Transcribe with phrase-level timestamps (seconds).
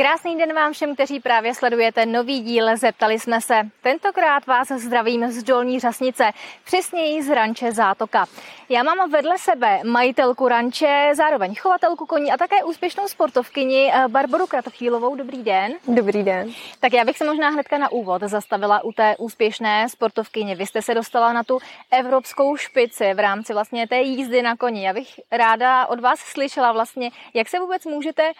[0.00, 3.54] Krásný den vám všem, kteří právě sledujete nový díl Zeptali jsme se.
[3.82, 6.30] Tentokrát vás zdravím z Dolní Řasnice,
[6.64, 8.26] přesněji z ranče Zátoka.
[8.68, 14.46] Já mám vedle sebe majitelku ranče, zároveň chovatelku koní a také úspěšnou sportovkyni eh, Barboru
[14.46, 15.16] Kratochvílovou.
[15.16, 15.72] Dobrý den.
[15.88, 16.50] Dobrý den.
[16.80, 20.56] Tak já bych se možná hnedka na úvod zastavila u té úspěšné sportovkyně.
[20.56, 21.58] Vy jste se dostala na tu
[21.90, 24.86] evropskou špici v rámci vlastně té jízdy na koni.
[24.86, 28.32] Já bych ráda od vás slyšela vlastně, jak se vůbec můžete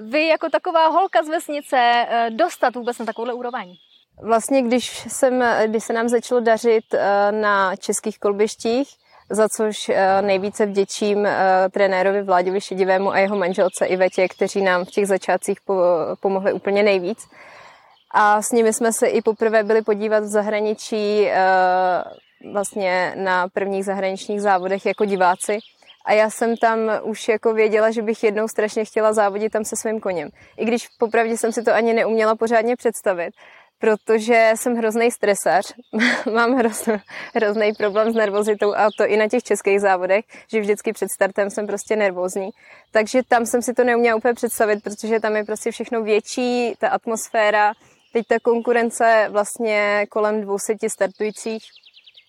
[0.00, 3.74] vy jako taková holka z vesnice eh, dostat vůbec na takovouhle úroveň?
[4.22, 8.88] Vlastně, když, jsem, když se nám začalo dařit eh, na českých kolbištích,
[9.30, 11.28] za což eh, nejvíce vděčím
[11.70, 15.58] trenérovi Vláďovi Šedivému a jeho manželce Ivetě, kteří nám v těch začátcích
[16.20, 17.18] pomohli úplně nejvíc.
[18.10, 21.28] A s nimi jsme se i poprvé byli podívat v zahraničí
[22.52, 25.58] vlastně na prvních zahraničních závodech jako diváci.
[26.06, 29.76] A já jsem tam už jako věděla, že bych jednou strašně chtěla závodit tam se
[29.76, 30.28] svým koněm.
[30.56, 33.34] I když popravdě jsem si to ani neuměla pořádně představit,
[33.78, 35.72] protože jsem hrozný stresař,
[36.34, 36.88] mám hroz,
[37.34, 41.50] hrozný problém s nervozitou a to i na těch českých závodech, že vždycky před startem
[41.50, 42.50] jsem prostě nervózní.
[42.92, 46.88] Takže tam jsem si to neuměla úplně představit, protože tam je prostě všechno větší, ta
[46.88, 47.72] atmosféra,
[48.12, 51.62] teď ta konkurence vlastně kolem 200 startujících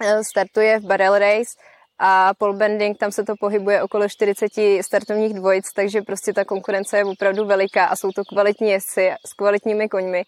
[0.00, 1.50] eh, startuje v barrel race
[1.98, 6.98] a pole bending, tam se to pohybuje okolo 40 startovních dvojic, takže prostě ta konkurence
[6.98, 10.24] je opravdu veliká a jsou to kvalitní jezdci s kvalitními koňmi.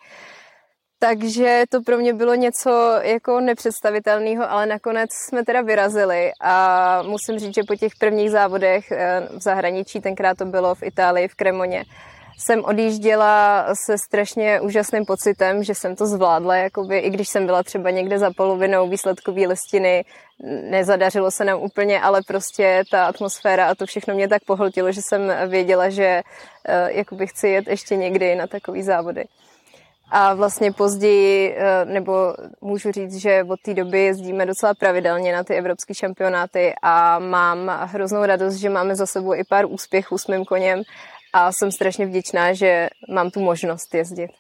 [1.02, 7.38] Takže to pro mě bylo něco jako nepředstavitelného, ale nakonec jsme teda vyrazili a musím
[7.38, 11.34] říct, že po těch prvních závodech eh, v zahraničí, tenkrát to bylo v Itálii, v
[11.34, 11.84] Kremoně,
[12.40, 17.62] jsem odjížděla se strašně úžasným pocitem, že jsem to zvládla, jakoby, i když jsem byla
[17.62, 20.04] třeba někde za polovinou výsledkové listiny,
[20.70, 25.00] nezadařilo se nám úplně, ale prostě ta atmosféra a to všechno mě tak pohltilo, že
[25.02, 29.24] jsem věděla, že uh, jakoby chci jet ještě někdy na takový závody.
[30.12, 35.44] A vlastně později, eh, nebo můžu říct, že od té doby jezdíme docela pravidelně na
[35.44, 40.26] ty evropské šampionáty a mám hroznou radost, že máme za sebou i pár úspěchů s
[40.26, 40.82] mým koněm
[41.32, 44.30] a jsem strašně vděčná, že mám tu možnost jezdit.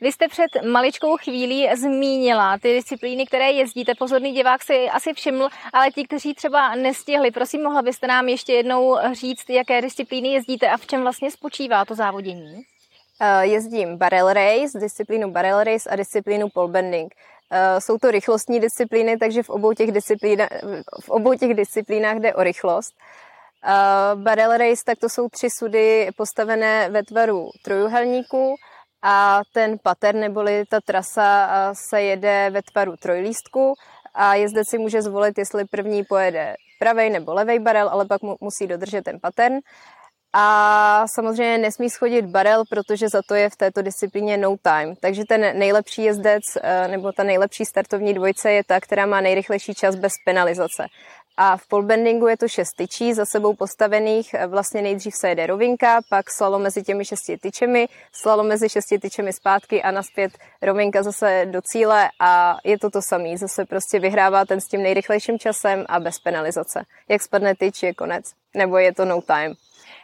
[0.00, 3.92] Vy jste před maličkou chvílí zmínila ty disciplíny, které jezdíte.
[3.98, 8.52] Pozorný divák si asi všiml, ale ti, kteří třeba nestihli, prosím, mohla byste nám ještě
[8.52, 12.54] jednou říct, jaké disciplíny jezdíte a v čem vlastně spočívá to závodění?
[12.54, 17.14] Uh, jezdím barrel race, disciplínu barrel race a disciplínu pole bending.
[17.14, 20.48] Uh, jsou to rychlostní disciplíny, takže v obou těch, disciplína,
[21.04, 22.94] v obou těch disciplínách jde o rychlost.
[23.64, 28.54] Uh, barrel race, tak to jsou tři sudy postavené ve tvaru trojuhelníku
[29.02, 31.48] a ten pattern neboli ta trasa
[31.88, 33.74] se jede ve tvaru trojlístku
[34.14, 38.36] a jezdec si může zvolit, jestli první pojede pravej nebo levej barel, ale pak mu
[38.40, 39.54] musí dodržet ten pattern.
[40.32, 44.94] A samozřejmě nesmí schodit barel, protože za to je v této disciplíně no time.
[45.00, 49.74] Takže ten nejlepší jezdec eh, nebo ta nejlepší startovní dvojce je ta, která má nejrychlejší
[49.74, 50.86] čas bez penalizace.
[51.40, 54.34] A v polbendingu je to šest tyčí za sebou postavených.
[54.46, 59.32] Vlastně nejdřív se jede rovinka, pak slalo mezi těmi šesti tyčemi, slalo mezi šesti tyčemi
[59.32, 60.32] zpátky a naspět
[60.62, 63.36] rovinka zase do cíle a je to to samé.
[63.36, 66.84] Zase prostě vyhrává ten s tím nejrychlejším časem a bez penalizace.
[67.08, 68.32] Jak spadne tyč, je konec.
[68.54, 69.54] Nebo je to no time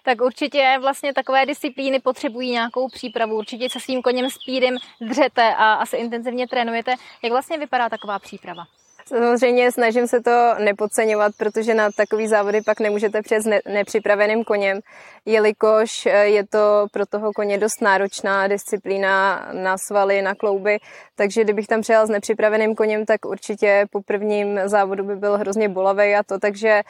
[0.04, 3.36] tak určitě vlastně takové disciplíny potřebují nějakou přípravu.
[3.36, 6.94] Určitě se svým koněm speedem dřete a asi intenzivně trénujete.
[7.22, 8.64] Jak vlastně vypadá taková příprava?
[9.06, 14.80] Samozřejmě snažím se to nepodceňovat, protože na takový závody pak nemůžete přes ne- nepřipraveným koněm,
[15.26, 20.78] jelikož eh, je to pro toho koně dost náročná disciplína na svaly, na klouby,
[21.16, 25.68] takže kdybych tam přijela s nepřipraveným koněm, tak určitě po prvním závodu by byl hrozně
[25.68, 26.82] bolavý a to, takže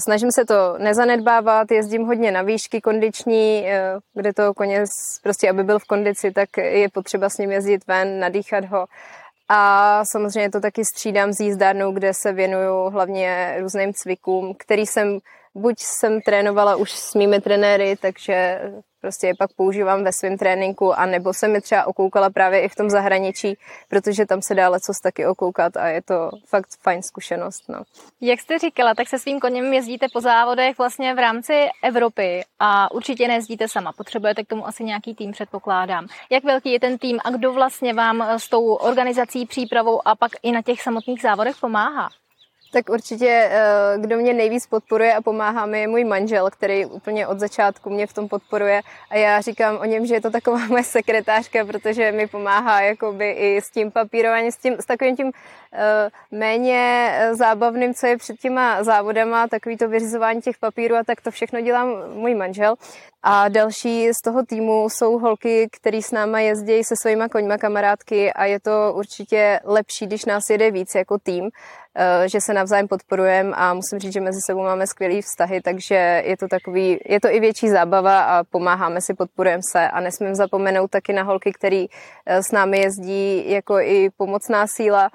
[0.00, 4.84] Snažím se to nezanedbávat, jezdím hodně na výšky kondiční, eh, kde to koně,
[5.22, 8.86] prostě aby byl v kondici, tak je potřeba s ním jezdit ven, nadýchat ho.
[9.54, 15.18] A samozřejmě to taky střídám s jízdárnou, kde se věnuju hlavně různým cvikům, který jsem
[15.54, 18.60] buď jsem trénovala už s mými trenéry, takže
[19.00, 22.68] prostě je pak používám ve svém tréninku, a nebo jsem mi třeba okoukala právě i
[22.68, 23.58] v tom zahraničí,
[23.88, 27.68] protože tam se dá lecos taky okoukat a je to fakt fajn zkušenost.
[27.68, 27.82] No.
[28.20, 32.90] Jak jste říkala, tak se svým koněm jezdíte po závodech vlastně v rámci Evropy a
[32.90, 33.92] určitě nejezdíte sama.
[33.92, 36.06] Potřebujete k tomu asi nějaký tým, předpokládám.
[36.30, 40.32] Jak velký je ten tým a kdo vlastně vám s tou organizací, přípravou a pak
[40.42, 42.08] i na těch samotných závodech pomáhá?
[42.72, 47.26] Tak určitě, eh, kdo mě nejvíc podporuje a pomáhá mi, je můj manžel, který úplně
[47.26, 48.80] od začátku mě v tom podporuje
[49.10, 53.30] a já říkám o něm, že je to taková moje sekretářka, protože mi pomáhá jakoby
[53.30, 55.32] i s tím papírováním, s, tím, s takovým tím uh,
[56.38, 61.20] méně eh, zábavným, co je před těma závodama, takový to vyřizování těch papírů a tak
[61.20, 62.74] to všechno dělám můj manžel.
[63.24, 68.32] A další z toho týmu jsou holky, které s náma jezdí se svýma koňma kamarádky
[68.32, 71.50] a je to určitě lepší, když nás jede víc jako tým,
[71.94, 76.22] eh, že se navzájem podporujeme a musím říct, že mezi sebou máme skvělé vztahy, takže
[76.26, 80.34] je to takový, je to i větší zábava a pomáháme si, podporujeme se a nesmím
[80.34, 81.86] zapomenout taky na holky, které
[82.26, 85.10] eh, s námi jezdí jako i pomocná síla,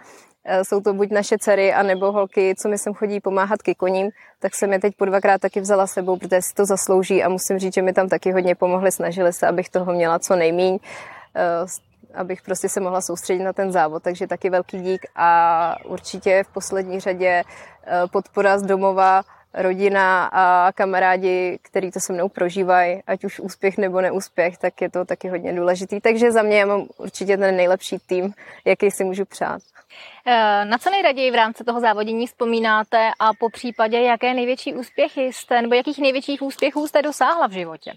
[0.63, 4.09] jsou to buď naše dcery, anebo holky, co mi sem chodí pomáhat ke koním,
[4.39, 7.59] tak jsem je teď po dvakrát taky vzala sebou, protože si to zaslouží a musím
[7.59, 10.79] říct, že mi tam taky hodně pomohli, snažili se, abych toho měla co nejmíň,
[11.35, 11.65] eh,
[12.13, 16.53] abych prostě se mohla soustředit na ten závod, takže taky velký dík a určitě v
[16.53, 17.43] poslední řadě
[17.87, 19.21] eh, podpora z domova,
[19.57, 24.89] rodina a kamarádi, kteří to se mnou prožívají, ať už úspěch nebo neúspěch, tak je
[24.89, 26.01] to taky hodně důležitý.
[26.01, 28.33] Takže za mě já mám určitě ten nejlepší tým,
[28.65, 29.61] jaký si můžu přát.
[30.25, 35.33] Eh, na co nejraději v rámci toho závodění vzpomínáte a po případě, jaké největší úspěchy
[35.33, 37.93] jste, nebo jakých největších úspěchů jste dosáhla v životě?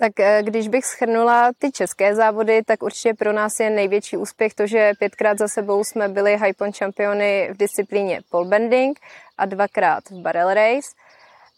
[0.00, 4.54] Tak eh, když bych schrnula ty české závody, tak určitě pro nás je největší úspěch
[4.54, 8.98] to, že pětkrát za sebou jsme byli Hypon čampiony v disciplíně pole bending
[9.38, 10.88] a dvakrát v barrel race.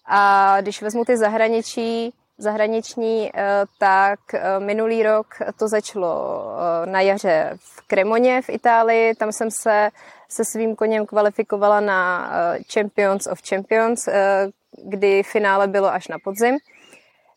[0.07, 5.27] A když vezmu ty zahraničí, zahraniční, eh, tak eh, minulý rok
[5.59, 6.45] to začalo
[6.85, 9.15] na jaře v Cremoně v Itálii.
[9.15, 9.91] Tam jsem se
[10.29, 12.33] se svým koněm kvalifikovala na
[12.73, 14.09] Champions of Champions,
[14.85, 16.59] kdy finále bylo až na podzim.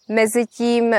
[0.10, 0.96] Mezitím uh,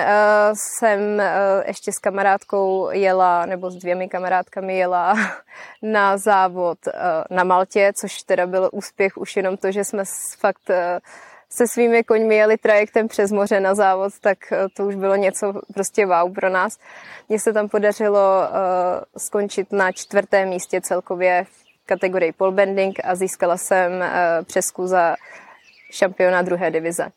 [0.55, 1.23] jsem uh,
[1.67, 5.15] ještě s kamarádkou jela, nebo s dvěmi kamarádkami jela
[5.83, 6.93] na závod uh,
[7.31, 10.05] na Maltě, což teda byl úspěch už jenom to, že jsme
[10.39, 10.71] fakt
[11.51, 14.39] se svými koňmi jeli trajektem přes moře na závod, tak
[14.77, 16.79] to už bylo něco prostě wow pro nás.
[17.29, 18.49] Mně se tam podařilo
[19.17, 24.05] skončit na čtvrtém místě celkově v kategorii pole bending a získala jsem
[24.45, 25.17] přesku za
[25.91, 27.09] šampiona druhé divize.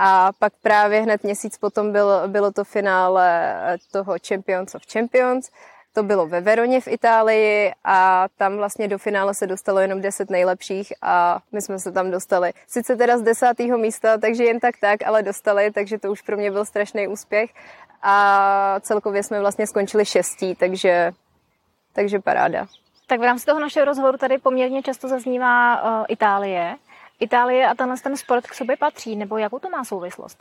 [0.00, 3.54] A pak právě hned měsíc potom bylo, bylo to finále
[3.92, 5.50] toho Champions of Champions.
[5.92, 10.30] To bylo ve Veroně v Itálii a tam vlastně do finále se dostalo jenom 10
[10.30, 12.52] nejlepších a my jsme se tam dostali.
[12.66, 16.36] Sice teda z desátého místa, takže jen tak tak, ale dostali, takže to už pro
[16.36, 17.50] mě byl strašný úspěch.
[18.02, 21.12] A celkově jsme vlastně skončili šestí, takže,
[21.92, 22.66] takže paráda.
[23.06, 26.76] Tak v rámci toho našeho rozhovoru tady poměrně často zaznívá uh, Itálie.
[27.20, 30.38] Itálie a tenhle ten sport k sobě patří, nebo jakou to má souvislost?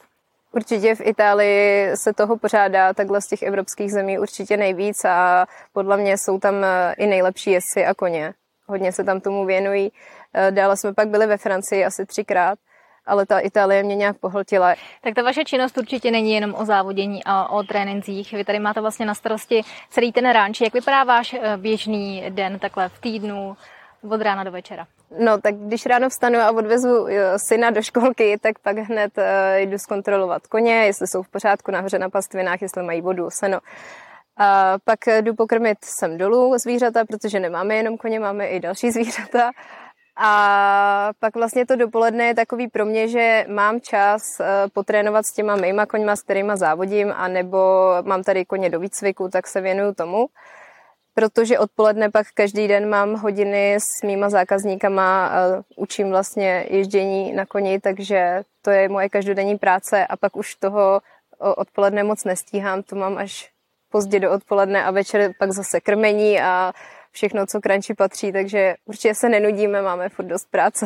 [0.52, 5.98] Určitě v Itálii se toho pořádá takhle z těch evropských zemí určitě nejvíc a podle
[5.98, 8.34] mě jsou tam eh, i nejlepší jezdci a koně.
[8.68, 9.92] Hodně se tam tomu věnují.
[10.34, 12.60] Eh, dále jsme pak byli ve Francii asi třikrát,
[13.06, 14.76] ale ta Itálie mě nějak pohltila.
[15.02, 18.32] Tak ta vaše činnost určitě není jenom o závodění a o trénincích.
[18.32, 20.62] Vy tady máte vlastně na starosti celý ten ranč.
[20.62, 23.58] Jak vypadá váš eh, běžný den takhle v týdnu
[24.10, 24.88] od rána do večera?
[25.12, 27.08] No, tak když ráno vstanu a odvezu
[27.38, 29.24] syna do školky, tak pak hned uh,
[29.58, 33.60] jdu zkontrolovat koně, jestli jsou v pořádku nahoře na pastvinách, jestli mají vodu, seno.
[34.38, 39.52] A pak jdu pokrmit sem dolů zvířata, protože nemáme jenom koně, máme i další zvířata.
[40.20, 44.22] A pak vlastně to dopoledne je takový pro mě, že mám čas
[44.74, 47.58] potrénovat s těma mýma koňma, s kterýma závodím, anebo
[48.02, 50.28] mám tady koně do výcviku, tak se věnuju tomu
[51.18, 55.32] protože odpoledne pak každý den mám hodiny s mýma zákazníkama,
[55.76, 61.02] učím vlastně ježdění na koni, takže to je moje každodenní práce a pak už toho
[61.40, 63.50] odpoledne moc nestíhám, to mám až
[63.90, 66.74] pozdě do odpoledne a večer pak zase krmení a
[67.12, 70.86] všechno, co kranči patří, takže určitě se nenudíme, máme furt dost práce.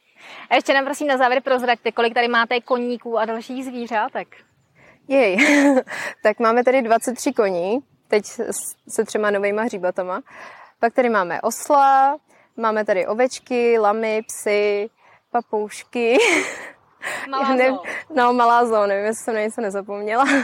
[0.50, 4.28] A ještě nám prosím na závěr prozraďte, kolik tady máte koníků a dalších zvířátek?
[5.08, 5.36] Jej,
[6.22, 7.78] tak máme tady 23 koní,
[8.12, 8.24] teď
[8.88, 10.20] se třema novýma hříbatama.
[10.80, 12.18] Pak tady máme osla,
[12.56, 14.90] máme tady ovečky, lamy, psy,
[15.30, 16.18] papoušky.
[17.30, 17.78] Malá ne,
[18.14, 20.24] No, malá zóna, nevím, jestli jsem na něco nezapomněla.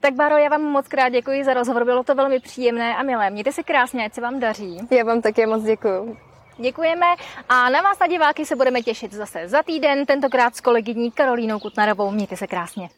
[0.00, 3.30] Tak Báro, já vám moc krát děkuji za rozhovor, bylo to velmi příjemné a milé.
[3.30, 4.78] Mějte se krásně, ať se vám daří.
[4.90, 6.16] Já vám také moc děkuji.
[6.56, 7.06] Děkujeme
[7.48, 11.58] a na vás na diváky se budeme těšit zase za týden, tentokrát s kolegyní Karolínou
[11.58, 12.10] Kutnarovou.
[12.10, 12.88] Mějte se krásně.